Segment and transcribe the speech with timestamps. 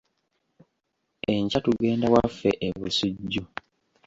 [1.33, 3.43] Enkya tugenda waffe e Bussujju.